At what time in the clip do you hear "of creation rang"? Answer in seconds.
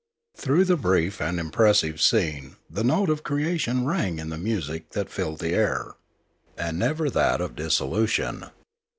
3.07-4.17